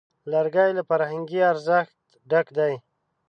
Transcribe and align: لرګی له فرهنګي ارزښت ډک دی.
لرګی 0.31 0.69
له 0.77 0.83
فرهنګي 0.89 1.39
ارزښت 1.51 1.97
ډک 2.29 2.47
دی. 2.57 2.73